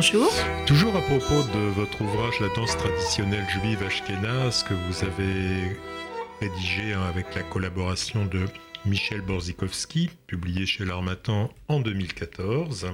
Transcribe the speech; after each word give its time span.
bonjour. 0.00 0.32
Toujours 0.64 0.96
à 0.96 1.02
propos 1.02 1.42
de 1.42 1.68
votre 1.74 2.00
ouvrage 2.00 2.40
La 2.40 2.48
danse 2.54 2.74
traditionnelle 2.74 3.46
juive 3.50 3.82
ashkénaze 3.82 4.62
que 4.62 4.72
vous 4.72 5.04
avez 5.04 5.76
rédigé 6.40 6.94
hein, 6.94 7.02
avec 7.02 7.34
la 7.34 7.42
collaboration 7.42 8.24
de 8.24 8.46
Michel 8.86 9.20
Borzikowski, 9.20 10.08
publié 10.26 10.64
chez 10.64 10.86
l'Armatan 10.86 11.52
en 11.68 11.80
2014. 11.80 12.92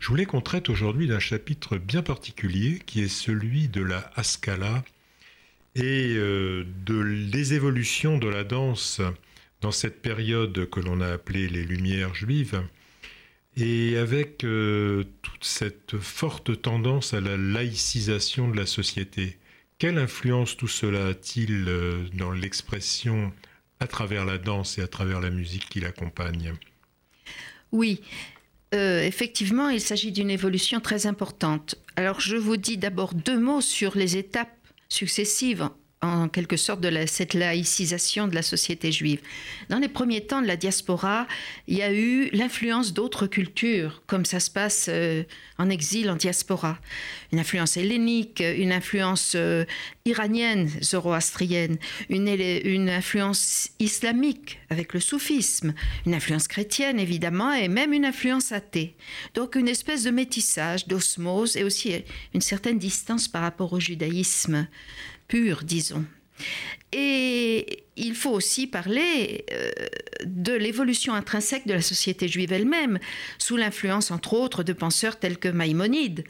Je 0.00 0.08
voulais 0.08 0.26
qu'on 0.26 0.42
traite 0.42 0.68
aujourd'hui 0.68 1.06
d'un 1.06 1.18
chapitre 1.18 1.78
bien 1.78 2.02
particulier 2.02 2.82
qui 2.84 3.02
est 3.02 3.08
celui 3.08 3.68
de 3.68 3.80
la 3.82 4.10
Haskala 4.14 4.84
et 5.76 6.12
euh, 6.14 6.66
de, 6.84 7.30
des 7.30 7.54
évolutions 7.54 8.18
de 8.18 8.28
la 8.28 8.44
danse 8.44 9.00
dans 9.62 9.72
cette 9.72 10.02
période 10.02 10.68
que 10.68 10.80
l'on 10.80 11.00
a 11.00 11.08
appelée 11.08 11.48
les 11.48 11.64
Lumières 11.64 12.14
juives, 12.14 12.60
et 13.60 13.96
avec 13.96 14.44
euh, 14.44 15.04
toute 15.22 15.44
cette 15.44 15.98
forte 15.98 16.62
tendance 16.62 17.12
à 17.12 17.20
la 17.20 17.36
laïcisation 17.36 18.48
de 18.48 18.56
la 18.56 18.66
société. 18.66 19.38
Quelle 19.78 19.98
influence 19.98 20.56
tout 20.56 20.68
cela 20.68 21.08
a-t-il 21.08 21.66
euh, 21.68 22.04
dans 22.14 22.30
l'expression 22.30 23.32
à 23.80 23.86
travers 23.86 24.24
la 24.24 24.38
danse 24.38 24.78
et 24.78 24.82
à 24.82 24.88
travers 24.88 25.20
la 25.20 25.30
musique 25.30 25.68
qui 25.68 25.80
l'accompagne? 25.80 26.54
Oui, 27.72 28.00
euh, 28.74 29.02
effectivement, 29.02 29.70
il 29.70 29.80
s'agit 29.80 30.12
d'une 30.12 30.30
évolution 30.30 30.80
très 30.80 31.06
importante. 31.06 31.76
Alors 31.96 32.20
je 32.20 32.36
vous 32.36 32.56
dis 32.56 32.76
d'abord 32.76 33.14
deux 33.14 33.38
mots 33.38 33.60
sur 33.60 33.96
les 33.96 34.16
étapes 34.16 34.56
successives 34.88 35.68
en 36.00 36.28
quelque 36.28 36.56
sorte 36.56 36.80
de 36.80 37.06
cette 37.06 37.34
laïcisation 37.34 38.28
de 38.28 38.34
la 38.34 38.42
société 38.42 38.92
juive. 38.92 39.20
Dans 39.68 39.78
les 39.78 39.88
premiers 39.88 40.20
temps 40.20 40.40
de 40.40 40.46
la 40.46 40.56
diaspora, 40.56 41.26
il 41.66 41.76
y 41.76 41.82
a 41.82 41.92
eu 41.92 42.30
l'influence 42.32 42.92
d'autres 42.92 43.26
cultures, 43.26 44.02
comme 44.06 44.24
ça 44.24 44.38
se 44.38 44.50
passe 44.50 44.86
euh, 44.88 45.24
en 45.58 45.68
exil, 45.70 46.08
en 46.08 46.14
diaspora. 46.14 46.78
Une 47.32 47.40
influence 47.40 47.76
hellénique, 47.76 48.40
une 48.40 48.70
influence 48.70 49.32
euh, 49.34 49.64
iranienne, 50.04 50.70
zoroastrienne, 50.82 51.78
une, 52.08 52.28
une 52.28 52.90
influence 52.90 53.70
islamique 53.80 54.60
avec 54.70 54.94
le 54.94 55.00
soufisme, 55.00 55.74
une 56.06 56.14
influence 56.14 56.46
chrétienne 56.46 57.00
évidemment, 57.00 57.52
et 57.52 57.66
même 57.66 57.92
une 57.92 58.04
influence 58.04 58.52
athée. 58.52 58.94
Donc 59.34 59.56
une 59.56 59.68
espèce 59.68 60.04
de 60.04 60.10
métissage, 60.10 60.86
d'osmose, 60.86 61.56
et 61.56 61.64
aussi 61.64 61.92
une 62.34 62.40
certaine 62.40 62.78
distance 62.78 63.26
par 63.26 63.42
rapport 63.42 63.72
au 63.72 63.80
judaïsme 63.80 64.68
pure, 65.28 65.62
disons. 65.62 66.04
Et 66.92 67.84
il 67.96 68.14
faut 68.14 68.30
aussi 68.30 68.66
parler 68.66 69.44
euh, 69.52 69.70
de 70.24 70.54
l'évolution 70.54 71.14
intrinsèque 71.14 71.66
de 71.66 71.74
la 71.74 71.82
société 71.82 72.28
juive 72.28 72.52
elle-même, 72.52 72.98
sous 73.38 73.56
l'influence 73.56 74.10
entre 74.10 74.32
autres 74.34 74.62
de 74.62 74.72
penseurs 74.72 75.18
tels 75.18 75.38
que 75.38 75.48
Maïmonide. 75.48 76.24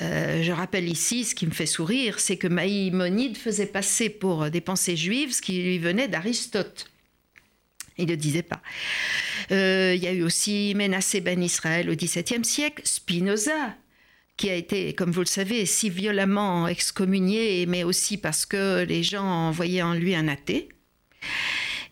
Euh, 0.00 0.42
je 0.42 0.52
rappelle 0.52 0.88
ici, 0.88 1.24
ce 1.24 1.34
qui 1.34 1.46
me 1.46 1.50
fait 1.50 1.66
sourire, 1.66 2.20
c'est 2.20 2.36
que 2.36 2.46
Maïmonide 2.46 3.36
faisait 3.36 3.66
passer 3.66 4.08
pour 4.08 4.50
des 4.50 4.60
pensées 4.60 4.96
juives 4.96 5.32
ce 5.32 5.42
qui 5.42 5.60
lui 5.60 5.78
venait 5.78 6.08
d'Aristote. 6.08 6.90
Il 7.98 8.06
ne 8.06 8.14
disait 8.14 8.42
pas. 8.42 8.62
Euh, 9.50 9.92
il 9.94 10.02
y 10.02 10.06
a 10.06 10.12
eu 10.12 10.22
aussi 10.22 10.72
Ménassé 10.74 11.20
ben 11.20 11.42
Israël 11.42 11.90
au 11.90 11.94
XVIIe 11.94 12.44
siècle, 12.44 12.82
Spinoza, 12.84 13.76
qui 14.40 14.48
a 14.48 14.54
été, 14.54 14.94
comme 14.94 15.10
vous 15.10 15.20
le 15.20 15.26
savez, 15.26 15.66
si 15.66 15.90
violemment 15.90 16.66
excommunié, 16.66 17.66
mais 17.66 17.84
aussi 17.84 18.16
parce 18.16 18.46
que 18.46 18.84
les 18.84 19.02
gens 19.02 19.50
voyaient 19.50 19.82
en 19.82 19.92
lui 19.92 20.14
un 20.14 20.28
athée. 20.28 20.70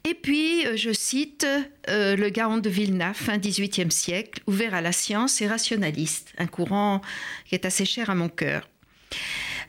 Et 0.08 0.14
puis, 0.14 0.66
euh, 0.66 0.74
je 0.74 0.90
cite 0.90 1.46
euh, 1.90 2.16
le 2.16 2.30
Gaon 2.30 2.56
de 2.56 2.70
Vilna, 2.70 3.12
fin 3.12 3.36
XVIIIe 3.36 3.92
siècle, 3.92 4.42
ouvert 4.46 4.72
à 4.72 4.80
la 4.80 4.92
science 4.92 5.42
et 5.42 5.46
rationaliste, 5.46 6.32
un 6.38 6.46
courant 6.46 7.02
qui 7.44 7.54
est 7.54 7.66
assez 7.66 7.84
cher 7.84 8.08
à 8.08 8.14
mon 8.14 8.30
cœur. 8.30 8.66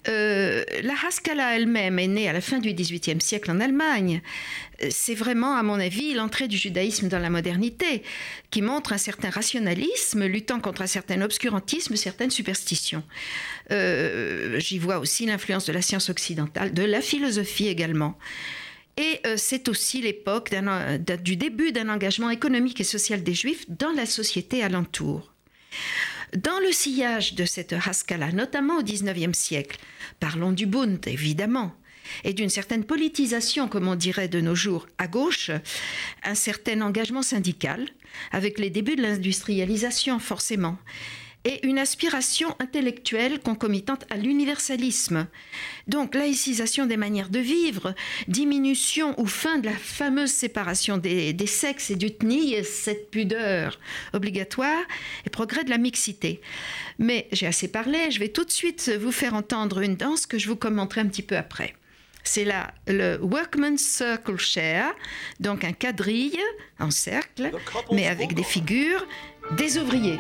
Euh, 0.08 0.64
la 0.82 0.94
Haskalah 1.08 1.56
elle-même 1.56 2.00
est 2.00 2.08
née 2.08 2.30
à 2.30 2.34
la 2.34 2.42
fin 2.42 2.60
du 2.60 2.74
XVIIIe 2.74 3.22
siècle 3.22 3.52
en 3.52 3.60
Allemagne. 3.60 4.22
Euh, 4.82 4.88
c'est 4.92 5.16
vraiment, 5.16 5.56
à 5.56 5.64
mon 5.64 5.80
avis, 5.80 6.14
l'entrée 6.14 6.48
du 6.48 6.58
judaïsme 6.58 7.10
dans 7.10 7.20
la 7.20 7.30
modernité, 7.30 8.04
qui 8.50 8.62
montre 8.62 8.94
un 8.94 8.98
certain 8.98 9.30
rationalisme 9.30 10.26
luttant 10.26 10.60
contre 10.60 10.82
un 10.82 10.88
certain 10.88 11.22
obscurantisme, 11.22 11.96
certaines 11.96 12.32
superstitions. 12.32 13.04
Euh, 13.72 14.60
j'y 14.60 14.80
vois 14.80 15.00
aussi 15.00 15.26
l'influence 15.26 15.66
de 15.66 15.74
la 15.74 15.82
science 15.82 16.10
occidentale, 16.10 16.74
de 16.74 16.84
la 16.84 17.02
philosophie 17.02 17.68
également. 17.68 18.18
Et 18.98 19.22
c'est 19.38 19.70
aussi 19.70 20.02
l'époque 20.02 20.54
du 21.24 21.38
début 21.38 21.72
d'un 21.72 21.88
engagement 21.88 22.32
économique 22.32 22.82
et 22.82 22.84
social 22.84 23.24
des 23.24 23.34
Juifs 23.34 23.64
dans 23.70 23.94
la 23.94 24.06
société 24.06 24.62
alentour. 24.62 25.32
Dans 26.38 26.60
le 26.60 26.72
sillage 26.72 27.34
de 27.34 27.46
cette 27.46 27.74
Haskalah, 27.74 28.32
notamment 28.32 28.78
au 28.78 28.84
XIXe 28.84 29.38
siècle, 29.38 29.80
parlons 30.20 30.52
du 30.52 30.68
Bund, 30.68 31.00
évidemment, 31.08 31.74
et 32.24 32.34
d'une 32.34 32.50
certaine 32.50 32.84
politisation, 32.84 33.68
comme 33.68 33.88
on 33.88 33.96
dirait 33.96 34.28
de 34.28 34.42
nos 34.42 34.56
jours, 34.56 34.88
à 34.98 35.08
gauche, 35.08 35.50
un 36.24 36.36
certain 36.36 36.82
engagement 36.82 37.24
syndical, 37.24 37.90
avec 38.32 38.60
les 38.60 38.70
débuts 38.70 38.96
de 38.96 39.02
l'industrialisation, 39.02 40.20
forcément, 40.20 40.78
et 41.46 41.66
une 41.66 41.80
aspiration 41.80 42.56
intellectuelle 42.60 43.40
concomitante 43.40 44.06
à 44.10 44.18
l'universalisme. 44.18 45.28
Donc 45.88 46.14
laïcisation 46.14 46.86
des 46.86 46.98
manières 46.98 47.30
de 47.30 47.40
vivre, 47.40 47.96
diminution 48.28 49.20
ou 49.20 49.26
fin 49.26 49.58
de 49.58 49.68
la 49.68 49.76
fameuse 49.76 50.32
séparation 50.32 50.98
des, 50.98 51.36
sexes 51.48 51.92
et 51.92 51.96
du 51.96 52.08
tni, 52.12 52.64
cette 52.64 53.10
pudeur 53.10 53.80
obligatoire, 54.14 54.84
et 55.26 55.30
progrès 55.30 55.64
de 55.64 55.70
la 55.70 55.78
mixité. 55.78 56.42
Mais 56.98 57.28
j'ai 57.32 57.48
assez 57.48 57.70
parlé, 57.70 58.12
je 58.12 58.20
vais 58.20 58.30
tout 58.30 58.44
de 58.44 58.52
suite 58.52 58.92
vous 59.00 59.12
faire 59.12 59.34
entendre 59.34 59.80
une 59.80 59.96
danse 59.96 60.26
que 60.26 60.38
je 60.38 60.48
vous 60.48 60.58
commenterai 60.58 61.02
un 61.02 61.08
petit 61.08 61.24
peu 61.24 61.38
après. 61.38 61.74
C'est 62.24 62.44
là 62.44 62.74
le 62.86 63.18
Workman's 63.22 63.82
Circle 63.82 64.38
Share, 64.38 64.94
donc 65.40 65.64
un 65.64 65.72
quadrille 65.72 66.38
en 66.80 66.92
cercle, 66.92 67.52
mais 67.92 68.08
avec 68.08 68.34
des 68.34 68.44
figures 68.44 69.08
des 69.58 69.78
ouvriers. 69.78 70.20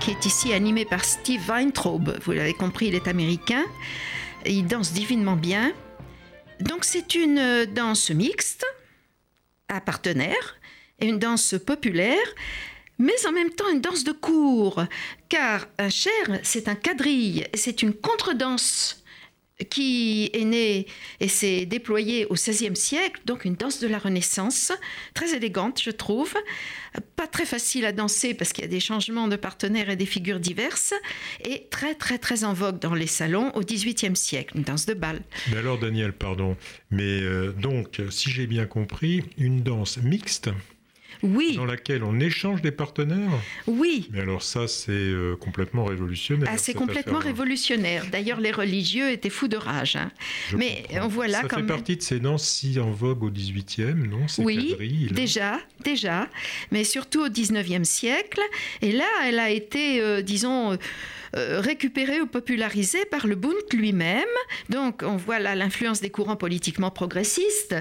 Qui 0.00 0.10
est 0.10 0.26
ici 0.26 0.52
animé 0.52 0.84
par 0.84 1.04
Steve 1.04 1.48
Weintraub. 1.48 2.18
Vous 2.22 2.32
l'avez 2.32 2.54
compris, 2.54 2.86
il 2.86 2.94
est 2.94 3.08
américain. 3.08 3.64
Il 4.46 4.66
danse 4.66 4.92
divinement 4.92 5.36
bien. 5.36 5.72
Donc 6.60 6.84
c'est 6.84 7.14
une 7.14 7.66
danse 7.66 8.10
mixte 8.10 8.64
à 9.68 9.80
partenaires 9.80 10.56
et 10.98 11.06
une 11.06 11.18
danse 11.18 11.54
populaire, 11.64 12.16
mais 12.98 13.26
en 13.26 13.32
même 13.32 13.50
temps 13.50 13.68
une 13.72 13.80
danse 13.80 14.04
de 14.04 14.12
cour, 14.12 14.84
car 15.28 15.66
un 15.78 15.88
cher, 15.88 16.12
c'est 16.42 16.68
un 16.68 16.74
quadrille, 16.74 17.46
c'est 17.54 17.82
une 17.82 17.94
contredanse 17.94 18.99
qui 19.68 20.30
est 20.32 20.44
née 20.44 20.86
et 21.20 21.28
s'est 21.28 21.66
déployée 21.66 22.26
au 22.26 22.34
XVIe 22.34 22.76
siècle, 22.76 23.20
donc 23.24 23.44
une 23.44 23.54
danse 23.54 23.80
de 23.80 23.88
la 23.88 23.98
Renaissance, 23.98 24.72
très 25.14 25.34
élégante, 25.34 25.80
je 25.82 25.90
trouve, 25.90 26.34
pas 27.16 27.26
très 27.26 27.44
facile 27.44 27.84
à 27.84 27.92
danser 27.92 28.34
parce 28.34 28.52
qu'il 28.52 28.64
y 28.64 28.66
a 28.66 28.70
des 28.70 28.80
changements 28.80 29.28
de 29.28 29.36
partenaires 29.36 29.90
et 29.90 29.96
des 29.96 30.06
figures 30.06 30.40
diverses, 30.40 30.94
et 31.44 31.66
très 31.70 31.94
très 31.94 32.18
très 32.18 32.44
en 32.44 32.52
vogue 32.52 32.78
dans 32.78 32.94
les 32.94 33.06
salons 33.06 33.50
au 33.54 33.60
XVIIIe 33.60 34.16
siècle, 34.16 34.56
une 34.56 34.62
danse 34.62 34.86
de 34.86 34.94
bal. 34.94 35.20
Mais 35.50 35.58
alors 35.58 35.78
Daniel, 35.78 36.12
pardon, 36.12 36.56
mais 36.90 37.20
euh, 37.22 37.52
donc 37.52 38.00
si 38.10 38.30
j'ai 38.30 38.46
bien 38.46 38.66
compris, 38.66 39.24
une 39.36 39.62
danse 39.62 39.98
mixte 39.98 40.50
oui. 41.22 41.56
Dans 41.56 41.64
laquelle 41.64 42.02
on 42.02 42.18
échange 42.20 42.62
des 42.62 42.70
partenaires 42.70 43.30
Oui. 43.66 44.08
Mais 44.12 44.20
alors 44.20 44.42
ça, 44.42 44.68
c'est 44.68 44.92
euh, 44.92 45.36
complètement 45.36 45.84
révolutionnaire. 45.84 46.48
Ah, 46.52 46.58
c'est 46.58 46.74
complètement 46.74 47.18
révolutionnaire. 47.18 48.06
D'ailleurs, 48.10 48.40
les 48.40 48.52
religieux 48.52 49.10
étaient 49.10 49.30
fous 49.30 49.48
de 49.48 49.56
rage. 49.56 49.96
Hein. 49.96 50.10
Mais 50.56 50.84
on 51.02 51.08
voit 51.08 51.28
là 51.28 51.42
ça 51.42 51.48
fait 51.48 51.62
partie 51.62 51.96
de 51.96 52.02
ces 52.02 52.20
danses 52.20 52.46
si 52.46 52.78
en 52.80 52.90
vogue 52.90 53.22
au 53.24 53.30
18e, 53.30 53.94
non 53.94 54.26
Oui, 54.38 54.76
déjà, 55.10 55.58
déjà. 55.84 56.28
Mais 56.70 56.84
surtout 56.84 57.22
au 57.22 57.28
19e 57.28 57.84
siècle. 57.84 58.40
Et 58.82 58.92
là, 58.92 59.08
elle 59.24 59.38
a 59.38 59.50
été, 59.50 60.00
euh, 60.00 60.22
disons... 60.22 60.78
euh, 61.36 61.60
récupéré 61.60 62.20
ou 62.20 62.26
popularisé 62.26 63.04
par 63.04 63.26
le 63.26 63.36
Bund 63.36 63.54
lui-même. 63.72 64.24
Donc 64.68 65.02
on 65.04 65.16
voit 65.16 65.38
là 65.38 65.54
l'influence 65.54 66.00
des 66.00 66.10
courants 66.10 66.36
politiquement 66.36 66.90
progressistes 66.90 67.76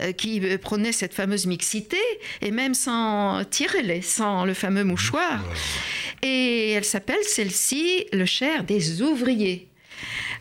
euh, 0.00 0.12
qui 0.12 0.40
prônaient 0.58 0.92
cette 0.92 1.14
fameuse 1.14 1.46
mixité, 1.46 1.98
et 2.40 2.50
même 2.50 2.74
sans 2.74 3.44
tirer 3.44 4.02
sans 4.02 4.44
le 4.44 4.54
fameux 4.54 4.84
mouchoir. 4.84 5.42
Et 6.22 6.70
elle 6.70 6.84
s'appelle 6.84 7.22
celle-ci 7.24 8.06
Le 8.12 8.24
cher 8.24 8.64
des 8.64 9.02
ouvriers. 9.02 9.68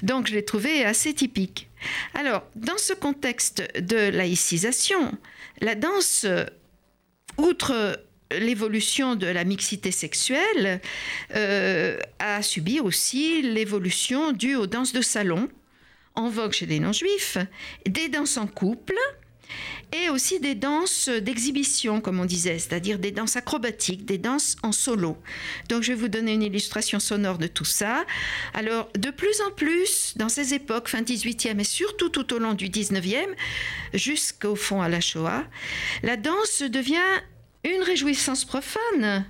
Donc 0.04 0.28
je 0.28 0.34
l'ai 0.34 0.46
trouvé 0.46 0.86
assez 0.86 1.14
typique. 1.14 1.70
Alors, 2.14 2.44
dans 2.56 2.78
ce 2.78 2.94
contexte 2.94 3.64
de 3.80 4.10
laïcisation, 4.10 5.12
la 5.62 5.76
danse, 5.76 6.26
outre 7.38 8.00
l'évolution 8.40 9.16
de 9.16 9.28
la 9.28 9.44
mixité 9.44 9.92
sexuelle 9.92 10.82
euh, 11.36 11.98
a 12.20 12.42
subi 12.42 12.80
aussi 12.80 13.42
l'évolution 13.42 14.32
due 14.32 14.56
aux 14.56 14.68
danses 14.68 14.94
de 14.94 15.02
salon, 15.02 15.50
en 16.16 16.30
vogue 16.30 16.52
chez 16.52 16.66
les 16.66 16.80
non-juifs, 16.80 17.38
des 17.86 18.10
danses 18.10 18.38
en 18.38 18.48
couple, 18.48 18.96
et 19.94 20.10
aussi 20.10 20.40
des 20.40 20.56
danses 20.56 21.10
d'exhibition, 21.10 22.00
comme 22.00 22.20
on 22.20 22.26
disait, 22.26 22.60
c'est-à-dire 22.60 22.98
des 22.98 23.12
danses 23.12 23.36
acrobatiques, 23.36 24.06
des 24.06 24.18
danses 24.18 24.56
en 24.64 24.72
solo. 24.72 25.18
Donc 25.70 25.84
je 25.84 25.92
vais 25.92 26.00
vous 26.00 26.08
donner 26.08 26.34
une 26.34 26.44
illustration 26.44 27.00
sonore 27.00 27.38
de 27.38 27.48
tout 27.48 27.66
ça. 27.66 28.06
Alors 28.54 28.90
de 28.98 29.10
plus 29.10 29.42
en 29.42 29.52
plus, 29.52 30.14
dans 30.16 30.30
ces 30.30 30.54
époques, 30.54 30.88
fin 30.88 31.02
18e 31.02 31.60
et 31.60 31.64
surtout 31.64 32.10
tout 32.10 32.34
au 32.34 32.40
long 32.40 32.54
du 32.54 32.70
19e, 32.70 33.28
jusqu'au 33.94 34.56
fond 34.56 34.82
à 34.82 34.88
la 34.88 35.02
Shoah, 35.02 35.44
la 36.04 36.16
danse 36.16 36.62
devient 36.62 37.00
une 37.64 37.84
réjouissance 37.84 38.46
profane. 38.46 39.26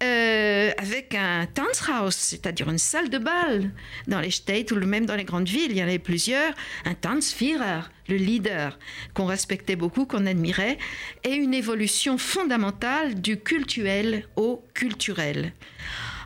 Euh, 0.00 0.70
avec 0.78 1.16
un 1.16 1.46
Tanzhaus, 1.46 2.12
c'est-à-dire 2.12 2.70
une 2.70 2.78
salle 2.78 3.10
de 3.10 3.18
bal 3.18 3.72
dans 4.06 4.20
les 4.20 4.30
States 4.30 4.70
ou 4.70 4.76
même 4.76 5.06
dans 5.06 5.16
les 5.16 5.24
grandes 5.24 5.48
villes, 5.48 5.72
il 5.72 5.76
y 5.76 5.82
en 5.82 5.88
avait 5.88 5.98
plusieurs, 5.98 6.54
un 6.84 6.94
Tanzführer, 6.94 7.80
le 8.08 8.14
leader, 8.14 8.78
qu'on 9.12 9.26
respectait 9.26 9.74
beaucoup, 9.74 10.06
qu'on 10.06 10.26
admirait, 10.26 10.78
et 11.24 11.34
une 11.34 11.52
évolution 11.52 12.16
fondamentale 12.16 13.20
du 13.20 13.40
cultuel 13.40 14.28
au 14.36 14.64
culturel. 14.72 15.52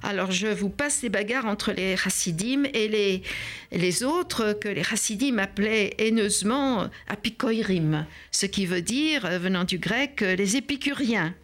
Alors 0.03 0.33
je 0.33 0.49
vous 0.49 0.69
passe 0.69 1.03
les 1.03 1.09
bagarres 1.09 1.47
entre 1.47 1.73
les 1.73 1.97
chassidim 1.97 2.65
et 2.75 2.89
les, 2.89 3.23
les 3.71 4.03
autres 4.03 4.53
que 4.53 4.69
les 4.69 4.83
chassidim 4.83 5.39
appelaient 5.39 5.95
haineusement 5.99 6.89
apikoirim, 7.09 8.07
ce 8.31 8.47
qui 8.47 8.67
veut 8.67 8.83
dire, 8.83 9.27
venant 9.39 9.65
du 9.65 9.79
grec, 9.79 10.21
les 10.21 10.57
épicuriens. 10.57 11.35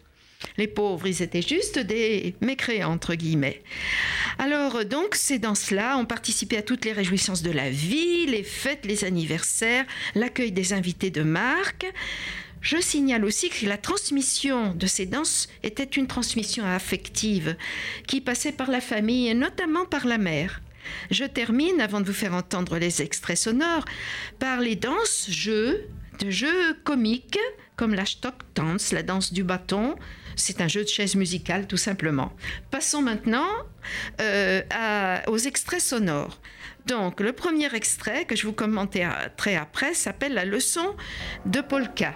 Les 0.57 0.67
pauvres, 0.67 1.07
ils 1.07 1.21
étaient 1.21 1.41
juste 1.41 1.79
des 1.79 2.33
mécréants, 2.39 2.91
entre 2.91 3.15
guillemets. 3.15 3.61
Alors, 4.37 4.85
donc, 4.85 5.15
ces 5.15 5.37
danses-là 5.37 5.97
ont 5.97 6.05
participé 6.05 6.57
à 6.57 6.61
toutes 6.61 6.85
les 6.85 6.93
réjouissances 6.93 7.41
de 7.41 7.51
la 7.51 7.69
vie, 7.69 8.25
les 8.25 8.43
fêtes, 8.43 8.85
les 8.85 9.03
anniversaires, 9.03 9.85
l'accueil 10.15 10.53
des 10.53 10.71
invités 10.71 11.11
de 11.11 11.23
marque. 11.23 11.85
Je 12.61 12.81
signale 12.81 13.25
aussi 13.25 13.49
que 13.49 13.65
la 13.65 13.77
transmission 13.77 14.73
de 14.73 14.87
ces 14.87 15.05
danses 15.05 15.47
était 15.63 15.83
une 15.83 16.07
transmission 16.07 16.65
affective 16.65 17.55
qui 18.07 18.21
passait 18.21 18.51
par 18.51 18.69
la 18.69 18.81
famille 18.81 19.29
et 19.29 19.33
notamment 19.33 19.85
par 19.85 20.05
la 20.05 20.17
mère. 20.17 20.61
Je 21.11 21.25
termine, 21.25 21.81
avant 21.81 22.01
de 22.01 22.05
vous 22.05 22.13
faire 22.13 22.33
entendre 22.33 22.77
les 22.77 23.01
extraits 23.01 23.37
sonores, 23.37 23.85
par 24.39 24.59
les 24.59 24.75
danses, 24.75 25.27
jeux, 25.29 25.87
de 26.19 26.29
jeux 26.29 26.73
comiques 26.83 27.39
comme 27.75 27.93
la 27.93 28.05
stock 28.05 28.35
dance, 28.55 28.91
la 28.91 29.03
danse 29.03 29.31
du 29.31 29.43
bâton, 29.43 29.95
c'est 30.35 30.59
un 30.59 30.67
jeu 30.67 30.83
de 30.83 30.89
chaise 30.89 31.15
musicale, 31.15 31.65
tout 31.65 31.77
simplement. 31.77 32.33
Passons 32.71 33.01
maintenant 33.01 33.47
euh, 34.19 35.17
aux 35.27 35.37
extraits 35.37 35.79
sonores. 35.79 36.41
Donc, 36.87 37.21
le 37.21 37.31
premier 37.31 37.73
extrait 37.73 38.25
que 38.25 38.35
je 38.35 38.47
vous 38.47 38.53
commenterai 38.53 39.55
après 39.55 39.93
s'appelle 39.93 40.33
La 40.33 40.43
leçon 40.43 40.95
de 41.45 41.61
polka. 41.61 42.15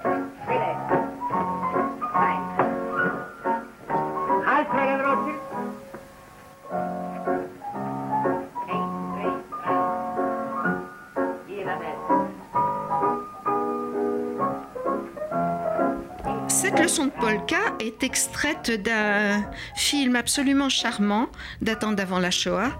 Cette 16.61 16.79
leçon 16.79 17.05
de 17.05 17.11
polka 17.11 17.75
est 17.79 18.03
extraite 18.03 18.69
d'un 18.83 19.43
film 19.75 20.15
absolument 20.15 20.69
charmant 20.69 21.27
datant 21.59 21.91
d'avant 21.91 22.19
la 22.19 22.29
Shoah 22.29 22.79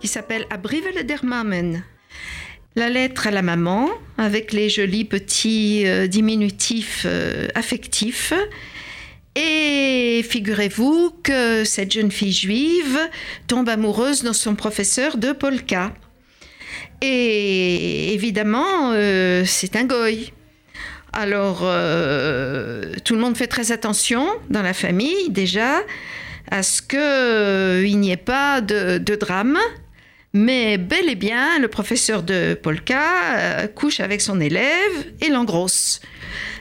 qui 0.00 0.08
s'appelle 0.08 0.46
Mamen. 1.22 1.84
La 2.74 2.88
lettre 2.88 3.28
à 3.28 3.30
la 3.30 3.42
maman 3.42 3.88
avec 4.18 4.52
les 4.52 4.68
jolis 4.68 5.04
petits 5.04 5.84
euh, 5.86 6.08
diminutifs 6.08 7.04
euh, 7.06 7.46
affectifs 7.54 8.32
et 9.36 10.24
figurez-vous 10.28 11.12
que 11.22 11.62
cette 11.62 11.92
jeune 11.92 12.10
fille 12.10 12.32
juive 12.32 12.98
tombe 13.46 13.68
amoureuse 13.68 14.24
de 14.24 14.32
son 14.32 14.56
professeur 14.56 15.18
de 15.18 15.30
polka. 15.30 15.94
Et 17.00 18.12
évidemment, 18.12 18.90
euh, 18.90 19.44
c'est 19.46 19.76
un 19.76 19.84
goy. 19.84 20.32
Alors, 21.12 21.60
euh, 21.62 22.94
tout 23.04 23.14
le 23.14 23.20
monde 23.20 23.36
fait 23.36 23.46
très 23.46 23.72
attention 23.72 24.26
dans 24.48 24.62
la 24.62 24.74
famille 24.74 25.30
déjà 25.30 25.80
à 26.50 26.62
ce 26.62 26.82
qu'il 26.82 26.98
euh, 27.00 27.82
n'y 27.82 28.12
ait 28.12 28.16
pas 28.16 28.60
de, 28.60 28.98
drame. 29.16 29.58
Mais 30.32 30.78
bel 30.78 31.08
et 31.08 31.16
bien, 31.16 31.58
le 31.58 31.66
professeur 31.66 32.22
de 32.22 32.54
polka 32.54 33.66
couche 33.74 33.98
avec 33.98 34.20
son 34.20 34.40
élève 34.40 35.04
et 35.20 35.28
l'engrosse. 35.28 36.00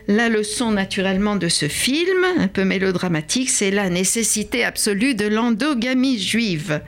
La 0.10 0.28
leçon 0.28 0.72
naturellement 0.72 1.36
de 1.36 1.48
ce 1.50 1.68
film, 1.68 2.26
un 2.40 2.48
peu 2.48 2.64
mélodramatique, 2.64 3.52
c'est 3.52 3.70
la 3.70 3.92
nécessité 3.92 4.64
absolue 4.64 5.14
de 5.14 5.28
l'endogamie 5.28 6.20
juive. 6.20 6.82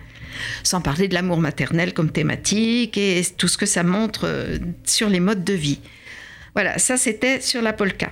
Sans 0.63 0.81
parler 0.81 1.07
de 1.07 1.13
l'amour 1.13 1.37
maternel 1.37 1.93
comme 1.93 2.11
thématique 2.11 2.97
et 2.97 3.21
tout 3.37 3.47
ce 3.47 3.59
que 3.59 3.67
ça 3.67 3.83
montre 3.83 4.21
euh, 4.25 4.57
sur 4.85 5.07
les 5.07 5.19
modes 5.19 5.43
de 5.43 5.53
vie. 5.53 5.79
Voilà, 6.53 6.77
ça 6.77 6.97
c'était 6.97 7.41
sur 7.41 7.61
la 7.61 7.73
polka. 7.73 8.11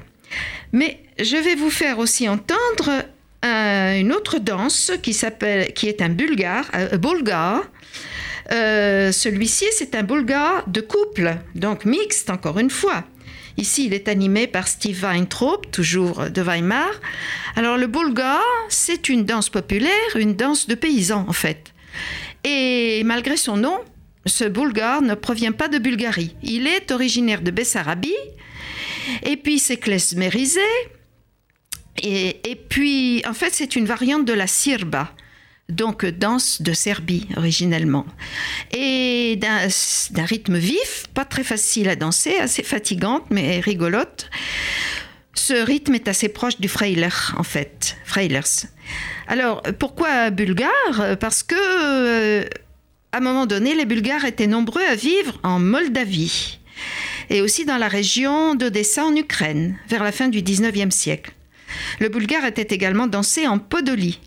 Mais 0.71 0.99
je 1.19 1.35
vais 1.35 1.55
vous 1.55 1.69
faire 1.69 1.99
aussi 1.99 2.29
entendre 2.29 3.03
une 3.43 4.11
autre 4.11 4.39
danse 4.39 4.91
qui 5.01 5.13
s'appelle, 5.13 5.73
qui 5.73 5.87
est 5.87 6.01
un 6.01 6.09
bulgare, 6.09 6.65
euh, 6.75 6.97
euh, 8.51 9.11
Celui-ci, 9.11 9.65
c'est 9.71 9.95
un 9.95 10.03
bulgare 10.03 10.63
de 10.67 10.81
couple, 10.81 11.37
donc 11.55 11.85
mixte 11.85 12.29
encore 12.29 12.59
une 12.59 12.69
fois. 12.69 13.03
Ici, 13.57 13.87
il 13.87 13.93
est 13.93 14.07
animé 14.07 14.47
par 14.47 14.67
Steve 14.67 15.03
Weintraub, 15.03 15.69
toujours 15.71 16.29
de 16.29 16.41
Weimar. 16.41 16.89
Alors, 17.57 17.77
le 17.77 17.87
bulgar, 17.87 18.41
c'est 18.69 19.09
une 19.09 19.25
danse 19.25 19.49
populaire, 19.49 20.15
une 20.15 20.35
danse 20.35 20.67
de 20.67 20.75
paysans, 20.75 21.25
en 21.27 21.33
fait. 21.33 21.73
Et 22.45 23.01
malgré 23.03 23.35
son 23.35 23.57
nom, 23.57 23.79
ce 24.25 24.43
bulgar 24.43 25.01
ne 25.01 25.15
provient 25.15 25.51
pas 25.51 25.67
de 25.67 25.77
Bulgarie. 25.77 26.35
Il 26.43 26.67
est 26.67 26.91
originaire 26.91 27.41
de 27.41 27.51
Bessarabie, 27.51 28.13
et 29.23 29.37
puis 29.37 29.59
c'est 29.59 29.77
klezmerisé. 29.77 30.59
Et, 32.01 32.55
puis, 32.69 33.21
en 33.27 33.33
fait, 33.33 33.53
c'est 33.53 33.75
une 33.75 33.85
variante 33.85 34.25
de 34.25 34.33
la 34.33 34.47
sirba 34.47 35.11
donc 35.67 36.03
danse 36.03 36.63
de 36.63 36.73
Serbie 36.73 37.27
originellement. 37.37 38.05
Et 38.75 39.37
d'un 39.37 40.25
rythme 40.25 40.57
vif, 40.57 41.05
pas 41.13 41.25
très 41.25 41.43
facile 41.43 41.89
à 41.89 41.95
danser, 41.95 42.35
assez 42.37 42.63
fatigante 42.63 43.25
mais 43.29 43.59
rigolote. 43.59 44.31
Ce 45.35 45.53
rythme 45.53 45.93
est 45.93 46.07
assez 46.07 46.27
proche 46.27 46.59
du 46.59 46.67
Freiler 46.67 47.09
en 47.37 47.43
fait, 47.43 47.97
Freilers. 48.03 48.65
Alors 49.27 49.61
pourquoi 49.77 50.31
bulgare? 50.31 51.17
Parce 51.19 51.43
que 51.43 51.55
euh, 51.55 52.45
à 53.11 53.17
un 53.17 53.21
moment 53.21 53.45
donné, 53.45 53.75
les 53.75 53.85
Bulgares 53.85 54.25
étaient 54.25 54.47
nombreux 54.47 54.83
à 54.83 54.95
vivre 54.95 55.39
en 55.43 55.59
Moldavie 55.59 56.59
et 57.29 57.41
aussi 57.41 57.65
dans 57.65 57.77
la 57.77 57.87
région 57.87 58.55
d'Odessa 58.55 59.05
en 59.05 59.15
Ukraine 59.15 59.77
vers 59.87 60.03
la 60.03 60.11
fin 60.11 60.27
du 60.27 60.41
19e 60.41 60.91
siècle. 60.91 61.33
Le 61.99 62.09
bulgare 62.09 62.45
était 62.45 62.73
également 62.73 63.07
dansé 63.07 63.47
en 63.47 63.59
Podolie, 63.59 64.19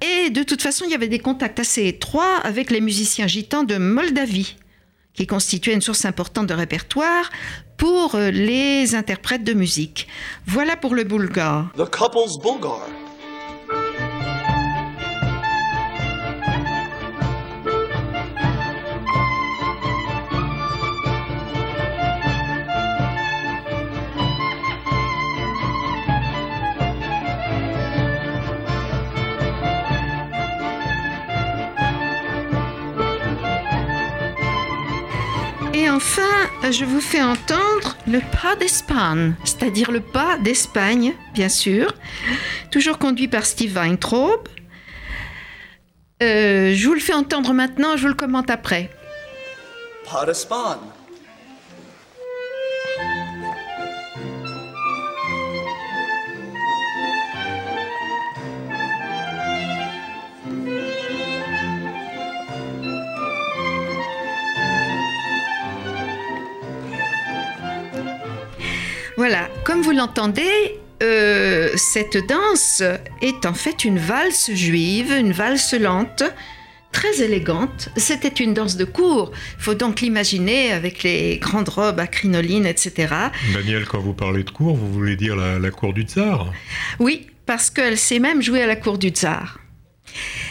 et 0.00 0.30
de 0.30 0.42
toute 0.42 0.62
façon, 0.62 0.84
il 0.86 0.90
y 0.90 0.94
avait 0.94 1.08
des 1.08 1.18
contacts 1.18 1.60
assez 1.60 1.86
étroits 1.86 2.38
avec 2.38 2.70
les 2.70 2.80
musiciens 2.80 3.26
gitans 3.26 3.64
de 3.64 3.76
Moldavie, 3.76 4.56
qui 5.14 5.26
constituaient 5.26 5.74
une 5.74 5.82
source 5.82 6.04
importante 6.04 6.46
de 6.46 6.54
répertoire 6.54 7.30
pour 7.76 8.14
euh, 8.14 8.30
les 8.30 8.94
interprètes 8.94 9.44
de 9.44 9.52
musique. 9.52 10.08
Voilà 10.46 10.76
pour 10.76 10.94
le 10.94 11.04
bulgare. 11.04 11.70
Couple's 11.76 12.38
Bulgar. 35.72 35.94
enfin, 35.94 36.70
je 36.70 36.84
vous 36.84 37.00
fais 37.00 37.22
entendre 37.22 37.96
le 38.06 38.20
pas 38.20 38.56
d'Espagne, 38.56 39.34
c'est-à-dire 39.44 39.90
le 39.90 40.00
pas 40.00 40.38
d'Espagne, 40.38 41.14
bien 41.34 41.48
sûr, 41.48 41.92
toujours 42.70 42.98
conduit 42.98 43.28
par 43.28 43.44
Steve 43.44 43.74
Weintraub. 43.74 44.48
Euh, 46.22 46.72
je 46.74 46.86
vous 46.86 46.94
le 46.94 47.00
fais 47.00 47.14
entendre 47.14 47.52
maintenant, 47.52 47.96
je 47.96 48.02
vous 48.02 48.08
le 48.08 48.14
commente 48.14 48.50
après. 48.50 48.90
Pas 50.10 50.24
d'Espagne. 50.24 50.78
Voilà, 69.24 69.48
comme 69.62 69.82
vous 69.82 69.92
l'entendez, 69.92 70.80
euh, 71.00 71.68
cette 71.76 72.26
danse 72.26 72.82
est 73.20 73.46
en 73.46 73.54
fait 73.54 73.84
une 73.84 74.00
valse 74.00 74.50
juive, 74.52 75.12
une 75.16 75.30
valse 75.30 75.74
lente, 75.74 76.24
très 76.90 77.22
élégante. 77.22 77.90
C'était 77.96 78.26
une 78.26 78.52
danse 78.52 78.76
de 78.76 78.84
cour. 78.84 79.30
Il 79.58 79.62
faut 79.62 79.74
donc 79.74 80.00
l'imaginer 80.00 80.72
avec 80.72 81.04
les 81.04 81.38
grandes 81.38 81.68
robes 81.68 82.00
à 82.00 82.08
crinoline, 82.08 82.66
etc. 82.66 83.14
Daniel, 83.54 83.84
quand 83.84 84.00
vous 84.00 84.12
parlez 84.12 84.42
de 84.42 84.50
cour, 84.50 84.74
vous 84.74 84.92
voulez 84.92 85.14
dire 85.14 85.36
la, 85.36 85.60
la 85.60 85.70
cour 85.70 85.92
du 85.92 86.02
tsar? 86.02 86.52
Oui, 86.98 87.28
parce 87.46 87.70
qu'elle 87.70 87.98
s'est 87.98 88.18
même 88.18 88.42
jouée 88.42 88.62
à 88.62 88.66
la 88.66 88.74
cour 88.74 88.98
du 88.98 89.10
tsar 89.10 89.61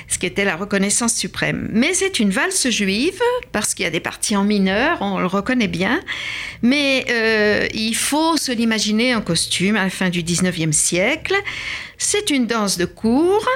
ce 0.08 0.18
qui 0.18 0.26
était 0.26 0.46
la 0.46 0.56
reconnaissance 0.56 1.14
suprême. 1.14 1.70
Mais 1.72 1.94
c'est 1.94 2.20
une 2.20 2.30
valse 2.30 2.70
juive, 2.70 3.22
parce 3.52 3.74
qu'il 3.74 3.84
y 3.84 3.88
a 3.88 3.92
des 3.92 4.00
parties 4.00 4.36
en 4.36 4.44
mineur, 4.44 4.98
on 5.02 5.20
le 5.20 5.26
reconnaît 5.26 5.68
bien, 5.68 6.02
mais 6.62 7.06
euh, 7.10 7.68
il 7.74 7.96
faut 7.96 8.38
se 8.38 8.52
l'imaginer 8.52 9.16
en 9.16 9.22
costume 9.22 9.76
à 9.76 9.84
la 9.84 9.90
fin 9.90 10.10
du 10.10 10.24
19e 10.24 10.72
siècle. 10.72 11.36
C'est 11.98 12.30
une 12.30 12.48
danse 12.48 12.78
de 12.78 12.86
cour. 12.86 13.48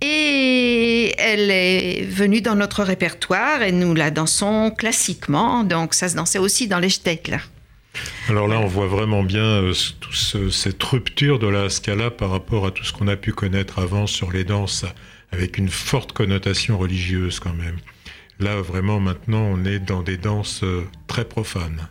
Et 0.00 1.12
elle 1.18 1.50
est 1.50 2.04
venue 2.04 2.40
dans 2.40 2.54
notre 2.54 2.84
répertoire 2.84 3.62
et 3.62 3.72
nous 3.72 3.94
la 3.94 4.12
dansons 4.12 4.70
classiquement, 4.70 5.64
donc 5.64 5.92
ça 5.92 6.08
se 6.08 6.14
dansait 6.14 6.38
aussi 6.38 6.68
dans 6.68 6.78
les 6.78 6.88
Stettler. 6.88 7.38
Alors 8.28 8.46
là, 8.46 8.60
on 8.60 8.66
voit 8.66 8.86
vraiment 8.86 9.22
bien 9.22 9.42
euh, 9.42 9.72
cette 9.72 10.82
rupture 10.82 11.38
de 11.38 11.48
la 11.48 11.68
Scala 11.68 12.10
par 12.10 12.30
rapport 12.30 12.66
à 12.66 12.70
tout 12.70 12.84
ce 12.84 12.92
qu'on 12.92 13.08
a 13.08 13.16
pu 13.16 13.32
connaître 13.32 13.78
avant 13.78 14.06
sur 14.06 14.30
les 14.30 14.44
danses 14.44 14.84
avec 15.32 15.58
une 15.58 15.68
forte 15.68 16.12
connotation 16.12 16.78
religieuse 16.78 17.40
quand 17.40 17.54
même. 17.54 17.76
Là, 18.40 18.60
vraiment, 18.60 19.00
maintenant, 19.00 19.42
on 19.42 19.64
est 19.64 19.80
dans 19.80 20.02
des 20.02 20.16
danses 20.16 20.60
euh, 20.62 20.84
très 21.08 21.24
profanes. 21.24 21.88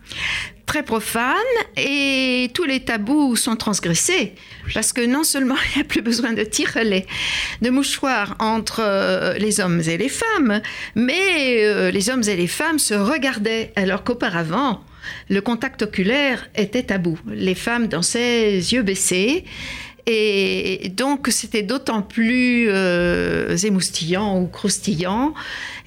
Très 0.65 0.83
profanes 0.83 1.35
et 1.75 2.49
tous 2.53 2.63
les 2.63 2.81
tabous 2.81 3.35
sont 3.35 3.57
transgressés. 3.57 4.33
Parce 4.73 4.93
que 4.93 5.05
non 5.05 5.23
seulement 5.23 5.55
il 5.75 5.77
n'y 5.77 5.81
a 5.81 5.85
plus 5.85 6.01
besoin 6.01 6.31
de 6.31 6.43
tirelets, 6.43 7.05
de 7.61 7.69
mouchoirs 7.69 8.35
entre 8.39 8.81
euh, 8.81 9.33
les 9.33 9.59
hommes 9.59 9.81
et 9.87 9.97
les 9.97 10.09
femmes, 10.09 10.61
mais 10.95 11.65
euh, 11.65 11.91
les 11.91 12.09
hommes 12.09 12.23
et 12.27 12.35
les 12.35 12.47
femmes 12.47 12.79
se 12.79 12.93
regardaient 12.93 13.73
alors 13.75 14.05
qu'auparavant, 14.05 14.83
le 15.29 15.41
contact 15.41 15.81
oculaire 15.81 16.49
était 16.55 16.83
tabou. 16.83 17.19
Les 17.27 17.55
femmes 17.55 17.87
dansaient 17.87 18.55
yeux 18.55 18.83
baissés 18.83 19.45
et 20.09 20.87
donc, 20.87 21.27
c'était 21.29 21.63
d'autant 21.63 22.01
plus 22.01 22.67
euh, 22.69 23.57
émoustillant 23.57 24.39
ou 24.39 24.47
croustillant. 24.47 25.33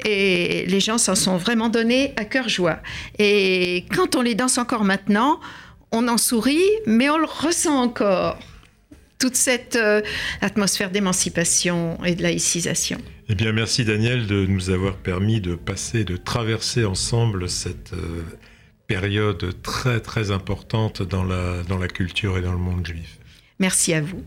Et 0.05 0.67
les 0.67 0.81
gens 0.81 0.99
s'en 0.99 1.15
sont 1.15 1.39
vraiment 1.39 1.71
donnés 1.71 2.13
à 2.17 2.27
cœur 2.27 2.49
joie. 2.51 2.81
Et 3.19 3.87
quand 3.95 4.17
on 4.17 4.21
les 4.21 4.35
danse 4.35 4.59
encore 4.59 4.85
maintenant, 4.85 5.41
on 5.91 6.07
en 6.07 6.19
sourit, 6.19 6.69
mais 6.87 7.09
on 7.09 7.17
le 7.17 7.25
ressent 7.25 7.81
encore. 7.81 8.39
Toute 9.19 9.37
cette 9.37 9.77
euh, 9.77 10.03
atmosphère 10.41 10.91
d'émancipation 10.91 11.99
et 12.05 12.15
de 12.15 12.23
laïcisation. 12.23 12.99
Eh 13.29 13.35
bien, 13.35 13.53
merci 13.53 13.85
Daniel 13.85 14.27
de 14.27 14.47
nous 14.47 14.71
avoir 14.71 14.97
permis 14.97 15.41
de 15.41 15.55
passer, 15.55 16.05
de 16.05 16.17
traverser 16.17 16.85
ensemble 16.85 17.49
cette 17.49 17.93
euh, 17.93 18.23
période 18.87 19.63
très 19.63 20.01
très 20.01 20.31
importante 20.31 21.03
dans 21.03 21.25
la, 21.25 21.63
dans 21.69 21.79
la 21.79 21.89
culture 21.89 22.37
et 22.39 22.43
dans 22.43 22.53
le 22.53 22.59
monde 22.59 22.87
juif. 22.87 23.20
Merci 23.61 23.95
à 23.95 24.01
vous. 24.01 24.25